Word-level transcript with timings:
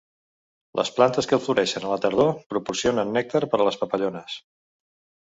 Les 0.79 0.89
plantes 0.99 1.27
que 1.33 1.37
floreixen 1.47 1.85
a 1.85 1.91
la 1.91 1.97
tardor 2.05 2.31
proporcionen 2.53 3.13
nèctar 3.19 3.43
per 3.53 3.61
les 3.65 3.79
papallones. 3.83 4.39